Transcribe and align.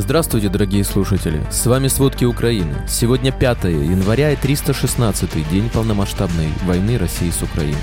Здравствуйте, 0.00 0.48
дорогие 0.48 0.84
слушатели! 0.84 1.44
С 1.50 1.66
вами 1.66 1.88
«Сводки 1.88 2.24
Украины». 2.24 2.86
Сегодня 2.88 3.32
5 3.32 3.64
января 3.64 4.30
и 4.30 4.36
316-й 4.36 5.42
день 5.50 5.68
полномасштабной 5.70 6.50
войны 6.66 6.96
России 6.98 7.30
с 7.30 7.42
Украиной. 7.42 7.74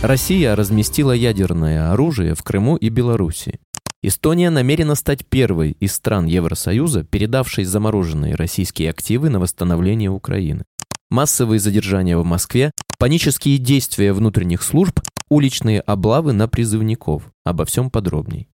Россия 0.00 0.56
разместила 0.56 1.12
ядерное 1.12 1.92
оружие 1.92 2.34
в 2.34 2.42
Крыму 2.42 2.76
и 2.76 2.88
Беларуси. 2.88 3.60
Эстония 4.00 4.48
намерена 4.48 4.94
стать 4.94 5.26
первой 5.26 5.72
из 5.72 5.92
стран 5.92 6.24
Евросоюза, 6.24 7.04
передавшей 7.04 7.64
замороженные 7.64 8.34
российские 8.34 8.88
активы 8.88 9.28
на 9.28 9.40
восстановление 9.40 10.08
Украины. 10.08 10.64
Массовые 11.10 11.60
задержания 11.60 12.16
в 12.16 12.24
Москве, 12.24 12.70
панические 12.98 13.58
действия 13.58 14.14
внутренних 14.14 14.62
служб, 14.62 15.00
уличные 15.28 15.80
облавы 15.80 16.32
на 16.32 16.48
призывников. 16.48 17.24
Обо 17.44 17.66
всем 17.66 17.90
подробней. 17.90 18.48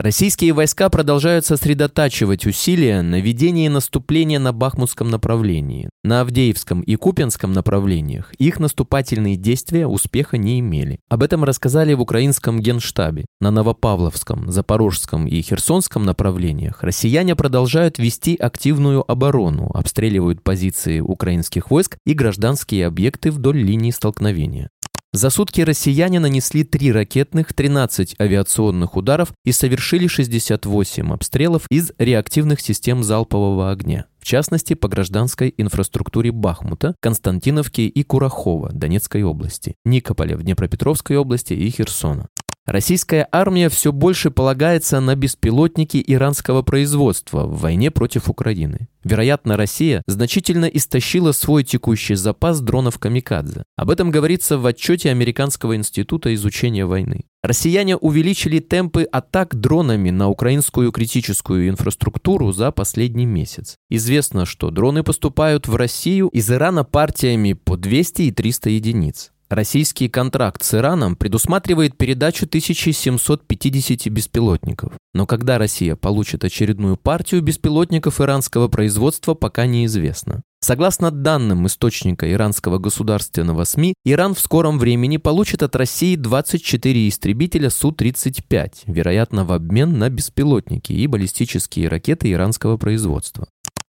Российские 0.00 0.52
войска 0.52 0.90
продолжают 0.90 1.44
сосредотачивать 1.44 2.46
усилия 2.46 3.02
на 3.02 3.20
ведении 3.20 3.66
наступления 3.66 4.38
на 4.38 4.52
Бахмутском 4.52 5.10
направлении. 5.10 5.90
На 6.04 6.20
Авдеевском 6.20 6.82
и 6.82 6.94
Купенском 6.94 7.52
направлениях 7.52 8.32
их 8.38 8.60
наступательные 8.60 9.34
действия 9.34 9.88
успеха 9.88 10.38
не 10.38 10.60
имели. 10.60 11.00
Об 11.08 11.24
этом 11.24 11.42
рассказали 11.42 11.94
в 11.94 12.00
украинском 12.00 12.60
генштабе. 12.60 13.26
На 13.40 13.50
Новопавловском, 13.50 14.52
Запорожском 14.52 15.26
и 15.26 15.42
Херсонском 15.42 16.04
направлениях 16.04 16.84
россияне 16.84 17.34
продолжают 17.34 17.98
вести 17.98 18.36
активную 18.36 19.04
оборону, 19.10 19.68
обстреливают 19.74 20.44
позиции 20.44 21.00
украинских 21.00 21.72
войск 21.72 21.98
и 22.06 22.12
гражданские 22.12 22.86
объекты 22.86 23.32
вдоль 23.32 23.58
линии 23.58 23.90
столкновения. 23.90 24.68
За 25.14 25.30
сутки 25.30 25.62
россияне 25.62 26.20
нанесли 26.20 26.64
3 26.64 26.92
ракетных, 26.92 27.54
13 27.54 28.16
авиационных 28.20 28.94
ударов 28.94 29.32
и 29.42 29.52
совершили 29.52 30.06
68 30.06 31.12
обстрелов 31.12 31.64
из 31.70 31.92
реактивных 31.98 32.60
систем 32.60 33.02
залпового 33.02 33.70
огня. 33.70 34.04
В 34.18 34.24
частности, 34.24 34.74
по 34.74 34.88
гражданской 34.88 35.54
инфраструктуре 35.56 36.30
Бахмута, 36.30 36.94
Константиновки 37.00 37.80
и 37.80 38.02
Курахова 38.02 38.70
Донецкой 38.70 39.22
области, 39.22 39.76
Никополя 39.86 40.36
в 40.36 40.42
Днепропетровской 40.42 41.16
области 41.16 41.54
и 41.54 41.70
Херсона. 41.70 42.28
Российская 42.68 43.26
армия 43.32 43.70
все 43.70 43.92
больше 43.92 44.30
полагается 44.30 45.00
на 45.00 45.16
беспилотники 45.16 46.04
иранского 46.06 46.60
производства 46.60 47.46
в 47.46 47.58
войне 47.60 47.90
против 47.90 48.28
Украины. 48.28 48.88
Вероятно, 49.02 49.56
Россия 49.56 50.02
значительно 50.06 50.66
истощила 50.66 51.32
свой 51.32 51.64
текущий 51.64 52.14
запас 52.14 52.60
дронов 52.60 52.98
«Камикадзе». 52.98 53.62
Об 53.76 53.88
этом 53.88 54.10
говорится 54.10 54.58
в 54.58 54.66
отчете 54.66 55.10
Американского 55.10 55.76
института 55.76 56.34
изучения 56.34 56.84
войны. 56.84 57.24
Россияне 57.42 57.96
увеличили 57.96 58.58
темпы 58.58 59.04
атак 59.04 59.54
дронами 59.54 60.10
на 60.10 60.28
украинскую 60.28 60.92
критическую 60.92 61.70
инфраструктуру 61.70 62.52
за 62.52 62.70
последний 62.70 63.24
месяц. 63.24 63.76
Известно, 63.88 64.44
что 64.44 64.70
дроны 64.70 65.02
поступают 65.02 65.68
в 65.68 65.74
Россию 65.74 66.28
из 66.28 66.50
Ирана 66.50 66.84
партиями 66.84 67.54
по 67.54 67.78
200 67.78 68.22
и 68.22 68.30
300 68.30 68.68
единиц. 68.68 69.32
Российский 69.48 70.10
контракт 70.10 70.62
с 70.62 70.74
Ираном 70.74 71.16
предусматривает 71.16 71.96
передачу 71.96 72.44
1750 72.44 74.12
беспилотников. 74.12 74.92
Но 75.14 75.26
когда 75.26 75.56
Россия 75.56 75.96
получит 75.96 76.44
очередную 76.44 76.98
партию 76.98 77.40
беспилотников 77.40 78.20
иранского 78.20 78.68
производства, 78.68 79.32
пока 79.32 79.64
неизвестно. 79.64 80.42
Согласно 80.60 81.10
данным 81.10 81.66
источника 81.66 82.30
иранского 82.30 82.78
государственного 82.78 83.64
СМИ, 83.64 83.94
Иран 84.04 84.34
в 84.34 84.40
скором 84.40 84.78
времени 84.78 85.16
получит 85.16 85.62
от 85.62 85.74
России 85.76 86.16
24 86.16 87.08
истребителя 87.08 87.70
Су-35, 87.70 88.72
вероятно, 88.84 89.46
в 89.46 89.52
обмен 89.52 89.98
на 89.98 90.10
беспилотники 90.10 90.92
и 90.92 91.06
баллистические 91.06 91.88
ракеты 91.88 92.30
иранского 92.30 92.76
производства. 92.76 93.48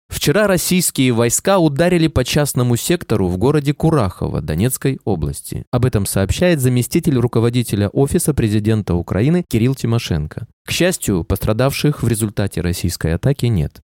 Вчера 0.09 0.47
российские 0.47 1.13
войска 1.13 1.59
ударили 1.59 2.07
по 2.07 2.25
частному 2.25 2.75
сектору 2.75 3.27
в 3.27 3.37
городе 3.37 3.73
Курахово 3.73 4.41
Донецкой 4.41 4.99
области. 5.05 5.63
Об 5.71 5.85
этом 5.85 6.07
сообщает 6.07 6.59
заместитель 6.59 7.17
руководителя 7.17 7.89
Офиса 7.89 8.33
президента 8.33 8.95
Украины 8.95 9.45
Кирилл 9.47 9.75
Тимошенко. 9.75 10.47
К 10.65 10.71
счастью, 10.71 11.23
пострадавших 11.23 12.01
в 12.01 12.07
результате 12.07 12.61
российской 12.61 13.13
атаки 13.13 13.45
нет. 13.45 13.81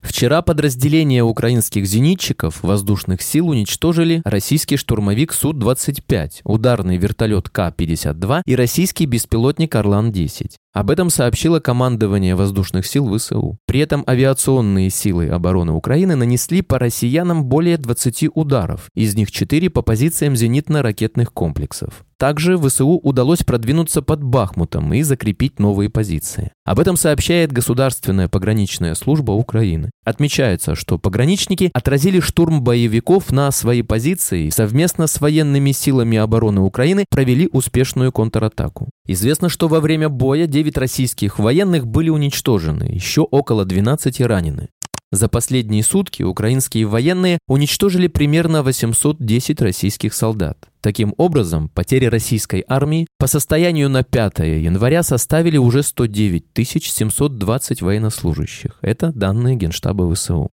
Вчера 0.00 0.40
подразделения 0.40 1.22
украинских 1.22 1.86
зенитчиков 1.86 2.62
воздушных 2.62 3.20
сил 3.20 3.48
уничтожили 3.48 4.22
российский 4.24 4.76
штурмовик 4.76 5.32
Су-25, 5.32 6.40
ударный 6.44 6.96
вертолет 6.96 7.50
К-52 7.50 8.42
и 8.46 8.56
российский 8.56 9.04
беспилотник 9.04 9.74
Орлан-10. 9.74 10.52
Об 10.72 10.90
этом 10.90 11.10
сообщило 11.10 11.58
командование 11.58 12.36
воздушных 12.36 12.86
сил 12.86 13.16
ВСУ. 13.16 13.58
При 13.66 13.80
этом 13.80 14.04
авиационные 14.06 14.88
силы 14.90 15.28
обороны 15.28 15.72
Украины 15.72 16.14
нанесли 16.14 16.62
по 16.62 16.78
россиянам 16.78 17.44
более 17.44 17.76
20 17.76 18.28
ударов, 18.34 18.88
из 18.94 19.16
них 19.16 19.32
4 19.32 19.68
по 19.70 19.82
позициям 19.82 20.34
зенитно-ракетных 20.34 21.32
комплексов. 21.32 22.04
Также 22.20 22.58
ВСУ 22.58 23.00
удалось 23.02 23.42
продвинуться 23.42 24.02
под 24.02 24.22
Бахмутом 24.22 24.92
и 24.92 25.00
закрепить 25.00 25.58
новые 25.58 25.88
позиции. 25.88 26.52
Об 26.66 26.78
этом 26.78 26.96
сообщает 26.96 27.50
Государственная 27.50 28.28
пограничная 28.28 28.94
служба 28.94 29.32
Украины. 29.32 29.90
Отмечается, 30.04 30.74
что 30.74 30.98
пограничники 30.98 31.70
отразили 31.72 32.20
штурм 32.20 32.62
боевиков 32.62 33.32
на 33.32 33.50
свои 33.50 33.80
позиции 33.80 34.48
и 34.48 34.50
совместно 34.50 35.06
с 35.06 35.18
военными 35.18 35.72
силами 35.72 36.18
обороны 36.18 36.60
Украины 36.60 37.06
провели 37.08 37.48
успешную 37.50 38.12
контратаку. 38.12 38.90
Известно, 39.06 39.48
что 39.48 39.68
во 39.68 39.80
время 39.80 40.10
боя 40.10 40.46
9 40.60 40.76
российских 40.76 41.38
военных 41.38 41.86
были 41.86 42.10
уничтожены, 42.10 42.84
еще 42.84 43.22
около 43.22 43.64
12 43.64 44.20
ранены. 44.20 44.68
За 45.10 45.26
последние 45.28 45.82
сутки 45.82 46.22
украинские 46.22 46.86
военные 46.86 47.38
уничтожили 47.48 48.08
примерно 48.08 48.62
810 48.62 49.62
российских 49.62 50.12
солдат. 50.12 50.68
Таким 50.82 51.14
образом, 51.16 51.68
потери 51.68 52.06
российской 52.06 52.62
армии 52.68 53.06
по 53.18 53.26
состоянию 53.26 53.88
на 53.88 54.04
5 54.04 54.40
января 54.40 55.02
составили 55.02 55.56
уже 55.56 55.82
109 55.82 56.44
720 56.54 57.82
военнослужащих. 57.82 58.78
Это 58.82 59.12
данные 59.12 59.56
Генштаба 59.56 60.14
ВСУ. 60.14 60.50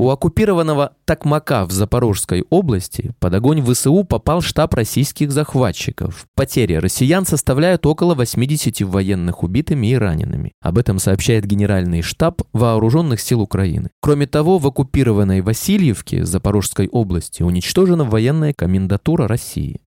У 0.00 0.08
оккупированного 0.08 0.94
Такмака 1.04 1.66
в 1.66 1.72
Запорожской 1.72 2.46
области 2.48 3.12
под 3.18 3.34
огонь 3.34 3.62
ВСУ 3.62 4.02
попал 4.02 4.40
штаб 4.40 4.72
российских 4.72 5.30
захватчиков. 5.30 6.24
Потери 6.34 6.76
россиян 6.76 7.26
составляют 7.26 7.84
около 7.84 8.14
80 8.14 8.80
военных 8.80 9.42
убитыми 9.42 9.88
и 9.88 9.94
ранеными. 9.94 10.52
Об 10.62 10.78
этом 10.78 10.98
сообщает 10.98 11.44
Генеральный 11.44 12.00
штаб 12.00 12.40
Вооруженных 12.54 13.20
сил 13.20 13.42
Украины. 13.42 13.90
Кроме 14.00 14.26
того, 14.26 14.56
в 14.56 14.66
оккупированной 14.66 15.42
Васильевке 15.42 16.24
Запорожской 16.24 16.88
области 16.88 17.42
уничтожена 17.42 18.04
военная 18.04 18.54
комендатура 18.54 19.28
России. 19.28 19.82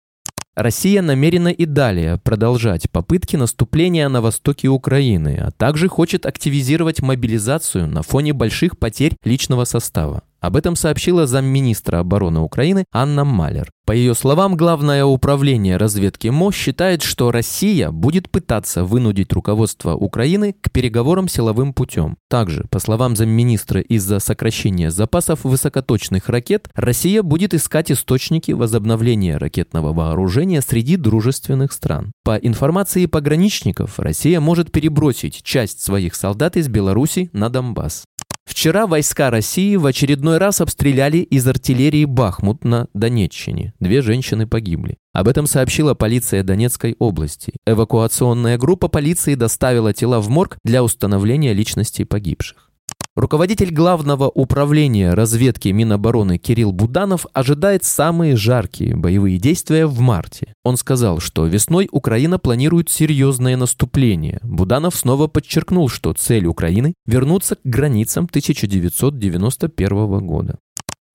Россия 0.55 1.01
намерена 1.01 1.47
и 1.47 1.65
далее 1.65 2.19
продолжать 2.23 2.89
попытки 2.91 3.35
наступления 3.35 4.07
на 4.07 4.21
востоке 4.21 4.67
Украины, 4.67 5.41
а 5.41 5.51
также 5.51 5.87
хочет 5.87 6.27
активизировать 6.27 7.01
мобилизацию 7.01 7.87
на 7.87 8.03
фоне 8.03 8.33
больших 8.33 8.77
потерь 8.77 9.15
личного 9.23 9.65
состава. 9.65 10.21
Об 10.43 10.57
этом 10.57 10.75
сообщила 10.75 11.25
замминистра 11.25 11.99
обороны 11.99 12.41
Украины 12.41 12.83
Анна 12.91 13.23
Малер. 13.23 13.71
По 13.85 13.93
ее 13.93 14.13
словам, 14.13 14.57
Главное 14.57 15.05
управление 15.05 15.77
разведки 15.77 16.27
МО 16.27 16.51
считает, 16.51 17.01
что 17.01 17.31
Россия 17.31 17.91
будет 17.91 18.29
пытаться 18.29 18.83
вынудить 18.83 19.31
руководство 19.31 19.93
Украины 19.93 20.53
к 20.59 20.69
переговорам 20.69 21.29
силовым 21.29 21.73
путем. 21.73 22.17
Также, 22.29 22.65
по 22.69 22.79
словам 22.79 23.15
замминистра, 23.15 23.79
из-за 23.79 24.19
сокращения 24.19 24.91
запасов 24.91 25.45
высокоточных 25.45 26.27
ракет, 26.27 26.67
Россия 26.75 27.23
будет 27.23 27.53
искать 27.53 27.89
источники 27.89 28.51
возобновления 28.51 29.37
ракетного 29.37 29.93
вооружения 29.93 30.61
среди 30.61 30.97
дружественных 30.97 31.71
стран. 31.71 32.11
По 32.25 32.35
информации 32.35 33.05
пограничников, 33.05 33.97
Россия 33.97 34.41
может 34.41 34.73
перебросить 34.73 35.41
часть 35.41 35.81
своих 35.81 36.15
солдат 36.15 36.57
из 36.57 36.67
Беларуси 36.67 37.29
на 37.31 37.49
Донбасс. 37.49 38.03
Вчера 38.45 38.87
войска 38.87 39.29
России 39.29 39.75
в 39.75 39.85
очередной 39.85 40.37
раз 40.37 40.61
обстреляли 40.61 41.17
из 41.17 41.47
артиллерии 41.47 42.05
Бахмут 42.05 42.63
на 42.63 42.87
Донеччине. 42.93 43.73
Две 43.79 44.01
женщины 44.01 44.47
погибли. 44.47 44.97
Об 45.13 45.27
этом 45.27 45.47
сообщила 45.47 45.93
полиция 45.93 46.43
Донецкой 46.43 46.95
области. 46.99 47.53
Эвакуационная 47.65 48.57
группа 48.57 48.89
полиции 48.89 49.35
доставила 49.35 49.93
тела 49.93 50.19
в 50.19 50.29
морг 50.29 50.57
для 50.63 50.83
установления 50.83 51.53
личностей 51.53 52.03
погибших. 52.03 52.72
Руководитель 53.15 53.71
Главного 53.71 54.27
управления 54.27 55.13
разведки 55.13 55.69
Минобороны 55.69 56.39
Кирилл 56.39 56.71
Буданов 56.71 57.27
ожидает 57.31 57.83
самые 57.83 58.35
жаркие 58.35 58.95
боевые 58.95 59.37
действия 59.37 59.85
в 59.85 59.99
марте. 59.99 60.55
Он 60.63 60.77
сказал, 60.77 61.19
что 61.19 61.45
весной 61.45 61.87
Украина 61.91 62.39
планирует 62.39 62.89
серьезное 62.89 63.55
наступление. 63.55 64.39
Буданов 64.41 64.95
снова 64.95 65.27
подчеркнул, 65.27 65.89
что 65.89 66.13
цель 66.13 66.47
Украины– 66.47 66.95
вернуться 67.05 67.55
к 67.55 67.59
границам 67.63 68.25
1991 68.25 70.25
года. 70.25 70.57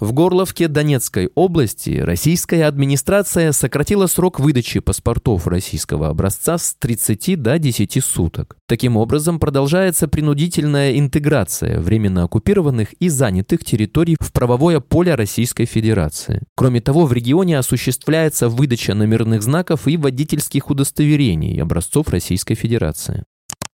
В 0.00 0.12
Горловке 0.12 0.68
Донецкой 0.68 1.28
области 1.34 1.98
российская 1.98 2.66
администрация 2.66 3.50
сократила 3.50 4.06
срок 4.06 4.38
выдачи 4.38 4.78
паспортов 4.78 5.48
российского 5.48 6.06
образца 6.06 6.56
с 6.56 6.76
30 6.78 7.42
до 7.42 7.58
10 7.58 8.04
суток. 8.04 8.56
Таким 8.68 8.96
образом, 8.96 9.40
продолжается 9.40 10.06
принудительная 10.06 10.96
интеграция 10.96 11.80
временно 11.80 12.22
оккупированных 12.22 12.92
и 13.00 13.08
занятых 13.08 13.64
территорий 13.64 14.16
в 14.20 14.32
правовое 14.32 14.78
поле 14.78 15.16
Российской 15.16 15.64
Федерации. 15.64 16.42
Кроме 16.54 16.80
того, 16.80 17.04
в 17.04 17.12
регионе 17.12 17.58
осуществляется 17.58 18.48
выдача 18.48 18.94
номерных 18.94 19.42
знаков 19.42 19.88
и 19.88 19.96
водительских 19.96 20.70
удостоверений 20.70 21.60
образцов 21.60 22.10
Российской 22.10 22.54
Федерации. 22.54 23.24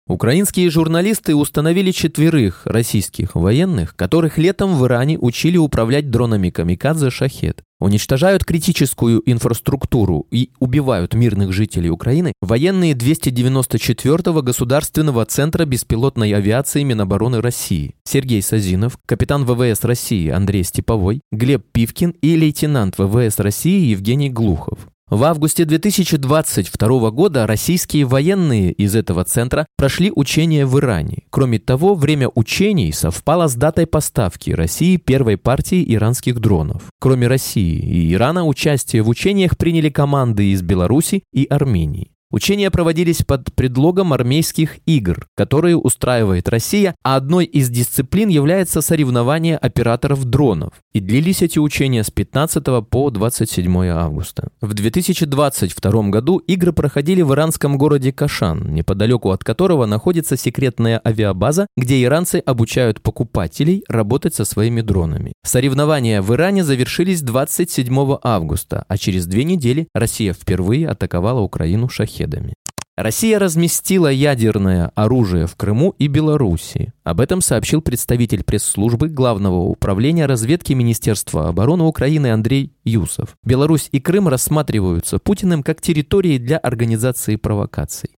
Украинские 0.09 0.71
журналисты 0.71 1.35
установили 1.35 1.91
четверых 1.91 2.65
российских 2.65 3.35
военных, 3.35 3.95
которых 3.95 4.39
летом 4.39 4.75
в 4.75 4.83
Иране 4.87 5.19
учили 5.19 5.55
управлять 5.55 6.09
дронами 6.09 6.49
«Камикадзе» 6.49 7.11
«Шахет». 7.11 7.61
Уничтожают 7.79 8.43
критическую 8.43 9.21
инфраструктуру 9.27 10.25
и 10.31 10.49
убивают 10.57 11.13
мирных 11.13 11.53
жителей 11.53 11.91
Украины 11.91 12.33
военные 12.41 12.93
294-го 12.93 14.41
Государственного 14.41 15.25
центра 15.27 15.65
беспилотной 15.65 16.33
авиации 16.33 16.81
Минобороны 16.81 17.39
России 17.39 17.93
Сергей 18.03 18.41
Сазинов, 18.41 18.97
капитан 19.05 19.45
ВВС 19.45 19.83
России 19.83 20.29
Андрей 20.29 20.63
Степовой, 20.63 21.21
Глеб 21.31 21.63
Пивкин 21.71 22.15
и 22.19 22.35
лейтенант 22.35 22.95
ВВС 22.97 23.37
России 23.37 23.91
Евгений 23.91 24.31
Глухов. 24.31 24.87
В 25.09 25.23
августе 25.23 25.65
2022 25.65 27.09
года 27.09 27.47
российские 27.47 28.05
военные 28.05 28.71
из 28.71 28.95
этого 28.95 29.23
центра 29.23 29.65
прошли 29.75 30.11
учения 30.15 30.67
в 30.67 30.77
Иране. 30.77 31.23
Кроме 31.31 31.57
того, 31.57 31.95
время 31.95 32.29
учений 32.35 32.91
совпало 32.91 33.47
с 33.47 33.55
датой 33.55 33.87
поставки 33.87 34.51
России 34.51 34.97
первой 34.97 35.37
партии 35.37 35.83
иранских 35.95 36.39
дронов. 36.39 36.83
Кроме 36.99 37.25
России 37.25 37.79
и 37.79 38.13
Ирана, 38.13 38.45
участие 38.45 39.01
в 39.01 39.09
учениях 39.09 39.57
приняли 39.57 39.89
команды 39.89 40.51
из 40.51 40.61
Беларуси 40.61 41.23
и 41.33 41.45
Армении. 41.45 42.11
Учения 42.31 42.69
проводились 42.69 43.23
под 43.23 43.51
предлогом 43.55 44.13
армейских 44.13 44.77
игр, 44.85 45.27
которые 45.35 45.77
устраивает 45.77 46.47
Россия, 46.47 46.93
а 47.03 47.15
одной 47.15 47.45
из 47.45 47.69
дисциплин 47.69 48.29
является 48.29 48.81
соревнование 48.81 49.57
операторов 49.57 50.25
дронов. 50.25 50.73
И 50.93 50.99
длились 50.99 51.41
эти 51.41 51.57
учения 51.57 52.03
с 52.03 52.11
15 52.11 52.87
по 52.87 53.09
27 53.09 53.87
августа. 53.87 54.49
В 54.61 54.75
2022 54.75 56.09
году 56.09 56.37
игры 56.37 56.71
проходили 56.71 57.23
в 57.23 57.33
иранском 57.33 57.79
городе 57.79 58.13
Кашан, 58.13 58.75
неподалеку 58.75 59.31
от 59.31 59.43
которого 59.43 59.87
находится 59.87 60.37
секретная 60.37 61.01
авиабаза, 61.03 61.65
где 61.75 62.03
иранцы 62.03 62.43
обучают 62.45 63.01
покупателей 63.01 63.83
работать 63.87 64.35
со 64.35 64.45
своими 64.45 64.81
дронами. 64.81 65.33
Соревнования 65.43 66.21
в 66.21 66.31
Иране 66.35 66.63
завершились 66.63 67.23
27 67.23 68.17
августа, 68.21 68.85
а 68.87 68.97
через 68.99 69.25
две 69.25 69.45
недели 69.45 69.87
Россия 69.95 70.33
впервые 70.33 70.87
атаковала 70.87 71.39
Украину 71.39 71.89
шахи 71.89 72.18
шахедами. 72.19 72.53
Россия 72.97 73.39
разместила 73.39 74.11
ядерное 74.11 74.91
оружие 74.93 75.47
в 75.47 75.55
Крыму 75.55 75.95
и 75.97 76.07
Белоруссии. 76.07 76.91
Об 77.05 77.21
этом 77.21 77.39
сообщил 77.39 77.81
представитель 77.81 78.43
пресс-службы 78.43 79.07
Главного 79.07 79.61
управления 79.61 80.25
разведки 80.25 80.73
Министерства 80.73 81.47
обороны 81.47 81.85
Украины 81.85 82.33
Андрей 82.33 82.73
Юсов. 82.83 83.37
Беларусь 83.41 83.87
и 83.93 84.01
Крым 84.01 84.27
рассматриваются 84.27 85.17
Путиным 85.17 85.63
как 85.63 85.79
территории 85.79 86.37
для 86.39 86.57
организации 86.57 87.37
провокаций. 87.37 88.09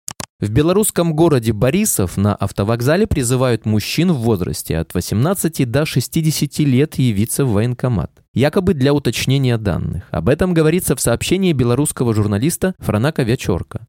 В 0.41 0.49
белорусском 0.49 1.15
городе 1.15 1.53
Борисов 1.53 2.17
на 2.17 2.35
автовокзале 2.35 3.07
призывают 3.07 3.67
мужчин 3.67 4.11
в 4.11 4.21
возрасте 4.21 4.79
от 4.79 4.95
18 4.95 5.71
до 5.71 5.85
60 5.85 6.59
лет 6.61 6.95
явиться 6.95 7.45
в 7.45 7.53
военкомат, 7.53 8.11
якобы 8.33 8.73
для 8.73 8.95
уточнения 8.95 9.59
данных. 9.59 10.05
Об 10.11 10.31
этом 10.31 10.55
говорится 10.55 10.97
в 10.97 11.01
сообщении 11.03 11.53
белорусского 11.53 12.15
журналиста 12.15 12.75
Франака 12.79 13.23
Вячорка. 13.23 13.87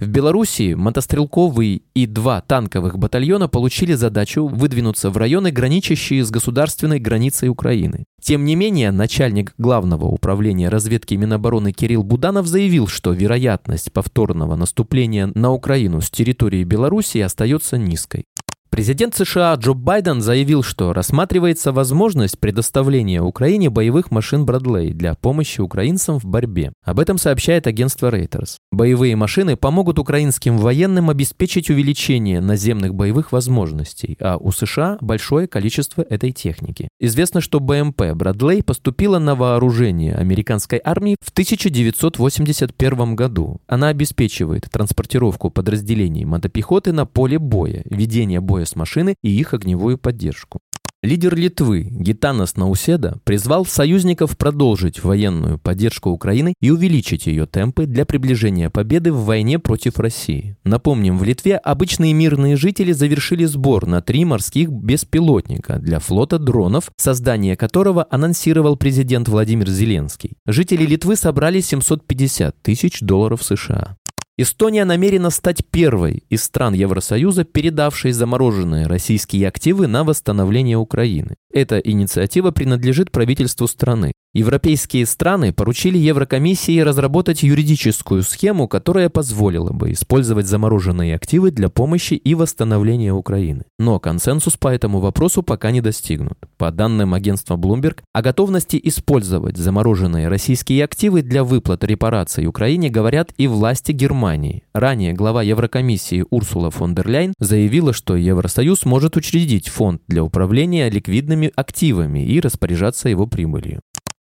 В 0.00 0.06
Белоруссии 0.06 0.74
мотострелковые 0.74 1.80
и 1.92 2.06
два 2.06 2.40
танковых 2.40 2.96
батальона 2.96 3.48
получили 3.48 3.94
задачу 3.94 4.46
выдвинуться 4.46 5.10
в 5.10 5.16
районы, 5.16 5.50
граничащие 5.50 6.24
с 6.24 6.30
государственной 6.30 7.00
границей 7.00 7.48
Украины. 7.48 8.04
Тем 8.22 8.44
не 8.44 8.54
менее, 8.54 8.92
начальник 8.92 9.54
Главного 9.58 10.04
управления 10.04 10.68
разведки 10.68 11.14
Минобороны 11.14 11.72
Кирилл 11.72 12.04
Буданов 12.04 12.46
заявил, 12.46 12.86
что 12.86 13.12
вероятность 13.12 13.92
повторного 13.92 14.54
наступления 14.54 15.32
на 15.34 15.50
Украину 15.50 16.00
с 16.00 16.10
территории 16.10 16.62
Белоруссии 16.62 17.20
остается 17.20 17.76
низкой. 17.76 18.24
Президент 18.78 19.16
США 19.16 19.56
Джо 19.56 19.74
Байден 19.74 20.20
заявил, 20.20 20.62
что 20.62 20.92
рассматривается 20.92 21.72
возможность 21.72 22.38
предоставления 22.38 23.20
Украине 23.20 23.70
боевых 23.70 24.12
машин 24.12 24.46
Брэдлей 24.46 24.92
для 24.92 25.16
помощи 25.16 25.60
украинцам 25.60 26.20
в 26.20 26.24
борьбе. 26.24 26.72
Об 26.84 27.00
этом 27.00 27.18
сообщает 27.18 27.66
агентство 27.66 28.08
Reuters. 28.08 28.58
Боевые 28.70 29.16
машины 29.16 29.56
помогут 29.56 29.98
украинским 29.98 30.58
военным 30.58 31.10
обеспечить 31.10 31.70
увеличение 31.70 32.40
наземных 32.40 32.94
боевых 32.94 33.32
возможностей, 33.32 34.16
а 34.20 34.36
у 34.36 34.52
США 34.52 34.98
большое 35.00 35.48
количество 35.48 36.02
этой 36.02 36.30
техники. 36.30 36.86
Известно, 37.00 37.40
что 37.40 37.58
БМП 37.58 38.12
Брэдлей 38.14 38.62
поступила 38.62 39.18
на 39.18 39.34
вооружение 39.34 40.14
американской 40.14 40.80
армии 40.84 41.16
в 41.20 41.30
1981 41.30 43.16
году. 43.16 43.60
Она 43.66 43.88
обеспечивает 43.88 44.70
транспортировку 44.70 45.50
подразделений 45.50 46.24
мотопехоты 46.24 46.92
на 46.92 47.06
поле 47.06 47.40
боя, 47.40 47.82
ведение 47.86 48.40
боя 48.40 48.67
с 48.68 48.76
машины 48.76 49.16
и 49.22 49.30
их 49.30 49.54
огневую 49.54 49.98
поддержку. 49.98 50.60
Лидер 51.00 51.36
Литвы 51.36 51.82
Гитанас 51.92 52.56
Науседа 52.56 53.20
призвал 53.22 53.64
союзников 53.64 54.36
продолжить 54.36 55.04
военную 55.04 55.56
поддержку 55.56 56.10
Украины 56.10 56.54
и 56.60 56.70
увеличить 56.72 57.28
ее 57.28 57.46
темпы 57.46 57.86
для 57.86 58.04
приближения 58.04 58.68
победы 58.68 59.12
в 59.12 59.24
войне 59.24 59.60
против 59.60 60.00
России. 60.00 60.56
Напомним, 60.64 61.16
в 61.16 61.22
Литве 61.22 61.56
обычные 61.56 62.14
мирные 62.14 62.56
жители 62.56 62.90
завершили 62.90 63.44
сбор 63.44 63.86
на 63.86 64.02
три 64.02 64.24
морских 64.24 64.70
беспилотника 64.70 65.78
для 65.78 66.00
флота 66.00 66.40
дронов, 66.40 66.90
создание 66.96 67.56
которого 67.56 68.04
анонсировал 68.10 68.76
президент 68.76 69.28
Владимир 69.28 69.68
Зеленский. 69.68 70.32
Жители 70.46 70.84
Литвы 70.84 71.14
собрали 71.14 71.60
750 71.60 72.60
тысяч 72.60 72.98
долларов 73.02 73.44
США. 73.44 73.97
Эстония 74.40 74.84
намерена 74.84 75.30
стать 75.30 75.66
первой 75.66 76.22
из 76.30 76.44
стран 76.44 76.72
Евросоюза, 76.72 77.42
передавшей 77.42 78.12
замороженные 78.12 78.86
российские 78.86 79.48
активы 79.48 79.88
на 79.88 80.04
восстановление 80.04 80.76
Украины. 80.76 81.34
Эта 81.52 81.78
инициатива 81.78 82.52
принадлежит 82.52 83.10
правительству 83.10 83.66
страны. 83.66 84.12
Европейские 84.38 85.04
страны 85.04 85.52
поручили 85.52 85.98
Еврокомиссии 85.98 86.78
разработать 86.78 87.42
юридическую 87.42 88.22
схему, 88.22 88.68
которая 88.68 89.08
позволила 89.08 89.72
бы 89.72 89.90
использовать 89.90 90.46
замороженные 90.46 91.16
активы 91.16 91.50
для 91.50 91.68
помощи 91.68 92.14
и 92.14 92.36
восстановления 92.36 93.12
Украины. 93.12 93.64
Но 93.80 93.98
консенсус 93.98 94.56
по 94.56 94.68
этому 94.68 95.00
вопросу 95.00 95.42
пока 95.42 95.72
не 95.72 95.80
достигнут. 95.80 96.38
По 96.56 96.70
данным 96.70 97.14
агентства 97.14 97.56
Bloomberg, 97.56 97.98
о 98.12 98.22
готовности 98.22 98.80
использовать 98.80 99.56
замороженные 99.56 100.28
российские 100.28 100.84
активы 100.84 101.22
для 101.22 101.42
выплат 101.42 101.82
репараций 101.82 102.46
Украине 102.46 102.90
говорят 102.90 103.32
и 103.38 103.48
власти 103.48 103.90
Германии. 103.90 104.62
Ранее 104.72 105.14
глава 105.14 105.42
Еврокомиссии 105.42 106.24
Урсула 106.30 106.70
фон 106.70 106.94
дер 106.94 107.08
Ляйн 107.08 107.34
заявила, 107.40 107.92
что 107.92 108.14
Евросоюз 108.14 108.84
может 108.84 109.16
учредить 109.16 109.66
фонд 109.66 110.02
для 110.06 110.22
управления 110.22 110.88
ликвидными 110.88 111.50
активами 111.56 112.24
и 112.24 112.38
распоряжаться 112.38 113.08
его 113.08 113.26
прибылью. 113.26 113.80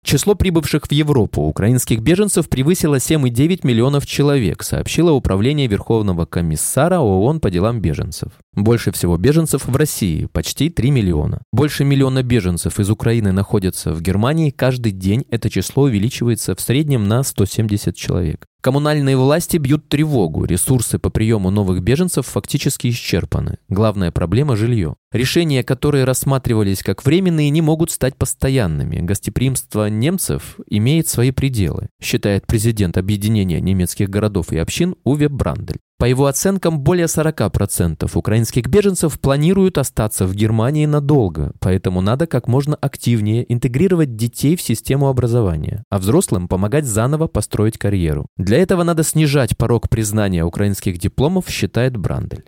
Число 0.03 0.33
прибывших 0.33 0.87
в 0.87 0.91
Европу 0.91 1.43
украинских 1.43 2.01
беженцев 2.01 2.49
превысило 2.49 2.95
7,9 2.95 3.59
миллионов 3.63 4.07
человек, 4.07 4.63
сообщило 4.63 5.11
Управление 5.11 5.67
Верховного 5.67 6.25
комиссара 6.25 6.99
ООН 6.99 7.39
по 7.39 7.51
делам 7.51 7.81
беженцев. 7.81 8.31
Больше 8.53 8.91
всего 8.91 9.17
беженцев 9.17 9.67
в 9.67 9.75
России– 9.75 10.25
почти 10.33 10.69
3 10.69 10.89
миллиона. 10.89 11.43
Больше 11.53 11.85
миллиона 11.85 12.23
беженцев 12.23 12.79
из 12.79 12.89
Украины 12.89 13.31
находятся 13.31 13.93
в 13.93 14.01
Германии. 14.01 14.49
Каждый 14.49 14.91
день 14.91 15.23
это 15.29 15.49
число 15.49 15.83
увеличивается 15.83 16.55
в 16.55 16.61
среднем 16.61 17.07
на 17.07 17.21
170 17.21 17.95
человек. 17.95 18.47
Коммунальные 18.61 19.17
власти 19.17 19.57
бьют 19.57 19.89
тревогу, 19.89 20.45
ресурсы 20.45 20.99
по 20.99 21.09
приему 21.09 21.49
новых 21.49 21.81
беженцев 21.81 22.27
фактически 22.27 22.89
исчерпаны. 22.91 23.57
Главная 23.69 24.11
проблема– 24.11 24.55
жилье. 24.57 24.95
Решения, 25.11 25.63
которые 25.63 26.03
рассматривались 26.03 26.83
как 26.83 27.03
временные, 27.03 27.49
не 27.49 27.61
могут 27.63 27.89
стать 27.89 28.15
постоянными. 28.15 28.99
Гостеприимство 28.99 29.89
немцев 29.89 30.59
имеет 30.67 31.07
свои 31.07 31.31
пределы, 31.31 31.89
считает 31.99 32.45
президент 32.45 32.97
Объединения 32.97 33.59
немецких 33.59 34.09
городов 34.09 34.51
и 34.51 34.59
общин 34.59 34.95
Уве 35.03 35.27
Брандель. 35.27 35.79
По 36.01 36.05
его 36.05 36.25
оценкам, 36.25 36.79
более 36.79 37.05
40% 37.05 38.09
украинских 38.15 38.65
беженцев 38.65 39.19
планируют 39.19 39.77
остаться 39.77 40.25
в 40.25 40.33
Германии 40.33 40.87
надолго, 40.87 41.51
поэтому 41.59 42.01
надо 42.01 42.25
как 42.25 42.47
можно 42.47 42.75
активнее 42.75 43.45
интегрировать 43.53 44.15
детей 44.15 44.55
в 44.55 44.63
систему 44.63 45.09
образования, 45.09 45.83
а 45.91 45.99
взрослым 45.99 46.47
помогать 46.47 46.85
заново 46.85 47.27
построить 47.27 47.77
карьеру. 47.77 48.25
Для 48.35 48.57
этого 48.57 48.81
надо 48.81 49.03
снижать 49.03 49.55
порог 49.55 49.89
признания 49.89 50.43
украинских 50.43 50.97
дипломов, 50.97 51.47
считает 51.47 51.95
Брандель. 51.97 52.45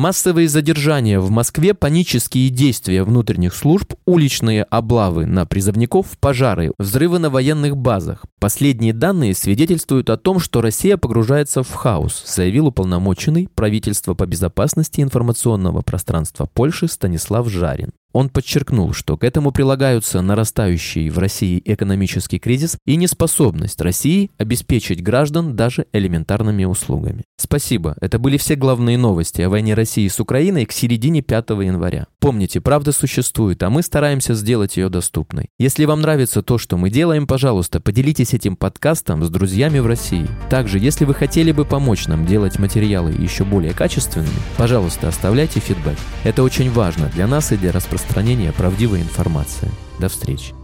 Массовые 0.00 0.48
задержания 0.48 1.20
в 1.20 1.30
Москве, 1.30 1.74
панические 1.74 2.48
действия 2.48 3.04
внутренних 3.04 3.54
служб, 3.54 3.92
уличные 4.06 4.62
облавы 4.62 5.26
на 5.26 5.44
призывников, 5.44 6.16
пожары, 6.18 6.72
взрывы 6.78 7.18
на 7.18 7.28
военных 7.28 7.76
базах. 7.76 8.24
Последние 8.38 8.94
данные 8.94 9.34
свидетельствуют 9.34 10.08
о 10.08 10.16
том, 10.16 10.40
что 10.40 10.62
Россия 10.62 10.96
погружается 10.96 11.62
в 11.62 11.70
хаос, 11.74 12.24
заявил 12.26 12.68
уполномоченный 12.68 13.50
правительства 13.54 14.14
по 14.14 14.24
безопасности 14.24 15.02
информационного 15.02 15.82
пространства 15.82 16.48
Польши 16.50 16.88
Станислав 16.88 17.50
Жарин. 17.50 17.90
Он 18.12 18.28
подчеркнул, 18.28 18.92
что 18.92 19.16
к 19.16 19.24
этому 19.24 19.52
прилагаются 19.52 20.20
нарастающий 20.20 21.08
в 21.10 21.18
России 21.18 21.62
экономический 21.64 22.38
кризис 22.38 22.76
и 22.86 22.96
неспособность 22.96 23.80
России 23.80 24.30
обеспечить 24.38 25.02
граждан 25.02 25.54
даже 25.54 25.86
элементарными 25.92 26.64
услугами. 26.64 27.22
Спасибо. 27.38 27.96
Это 28.00 28.18
были 28.18 28.36
все 28.36 28.54
главные 28.54 28.98
новости 28.98 29.42
о 29.42 29.48
войне 29.48 29.74
России 29.74 30.08
с 30.08 30.20
Украиной 30.20 30.66
к 30.66 30.72
середине 30.72 31.22
5 31.22 31.50
января. 31.50 32.06
Помните, 32.20 32.60
правда 32.60 32.92
существует, 32.92 33.62
а 33.62 33.70
мы 33.70 33.82
стараемся 33.82 34.34
сделать 34.34 34.76
ее 34.76 34.88
доступной. 34.88 35.48
Если 35.58 35.84
вам 35.84 36.00
нравится 36.02 36.42
то, 36.42 36.58
что 36.58 36.76
мы 36.76 36.90
делаем, 36.90 37.26
пожалуйста, 37.26 37.80
поделитесь 37.80 38.34
этим 38.34 38.56
подкастом 38.56 39.24
с 39.24 39.30
друзьями 39.30 39.78
в 39.78 39.86
России. 39.86 40.28
Также, 40.50 40.78
если 40.78 41.04
вы 41.04 41.14
хотели 41.14 41.52
бы 41.52 41.64
помочь 41.64 42.06
нам 42.08 42.26
делать 42.26 42.58
материалы 42.58 43.12
еще 43.12 43.44
более 43.44 43.72
качественными, 43.72 44.30
пожалуйста, 44.58 45.08
оставляйте 45.08 45.60
фидбэк. 45.60 45.96
Это 46.24 46.42
очень 46.42 46.70
важно 46.70 47.06
для 47.14 47.26
нас 47.26 47.52
и 47.52 47.56
для 47.56 47.72
распространения 48.00 48.52
правдивой 48.52 49.02
информации. 49.02 49.70
До 49.98 50.08
встречи. 50.08 50.54